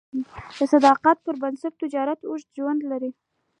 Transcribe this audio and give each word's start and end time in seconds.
د 0.57 0.59
صداقت 0.73 1.17
پر 1.25 1.35
بنسټ 1.41 1.73
تجارت 1.83 2.19
اوږد 2.29 2.49
ژوند 2.57 2.81
لري. 2.91 3.11